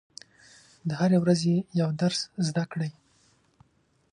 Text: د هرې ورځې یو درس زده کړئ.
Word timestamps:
د 0.87 0.89
هرې 0.99 1.17
ورځې 1.23 1.55
یو 1.81 1.89
درس 2.01 2.19
زده 2.47 2.63
کړئ. 2.71 2.91